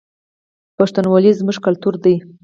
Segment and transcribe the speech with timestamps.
[0.77, 2.15] پښتونولي زموږ کلتور دی